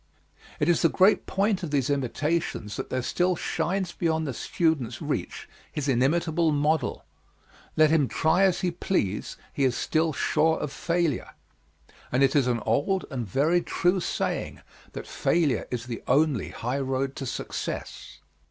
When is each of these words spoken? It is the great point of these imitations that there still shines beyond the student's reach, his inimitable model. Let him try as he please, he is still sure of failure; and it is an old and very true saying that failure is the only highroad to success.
It 0.59 0.67
is 0.67 0.81
the 0.81 0.89
great 0.89 1.27
point 1.27 1.61
of 1.61 1.69
these 1.69 1.91
imitations 1.91 2.75
that 2.75 2.89
there 2.89 3.03
still 3.03 3.35
shines 3.35 3.91
beyond 3.91 4.25
the 4.25 4.33
student's 4.33 4.99
reach, 4.99 5.47
his 5.71 5.87
inimitable 5.87 6.51
model. 6.51 7.05
Let 7.77 7.91
him 7.91 8.07
try 8.07 8.41
as 8.41 8.61
he 8.61 8.71
please, 8.71 9.37
he 9.53 9.63
is 9.63 9.77
still 9.77 10.11
sure 10.11 10.57
of 10.57 10.71
failure; 10.71 11.35
and 12.11 12.23
it 12.23 12.35
is 12.35 12.47
an 12.47 12.61
old 12.61 13.05
and 13.11 13.27
very 13.27 13.61
true 13.61 13.99
saying 13.99 14.61
that 14.93 15.05
failure 15.05 15.67
is 15.69 15.85
the 15.85 16.01
only 16.07 16.49
highroad 16.49 17.15
to 17.17 17.27
success. 17.27 18.21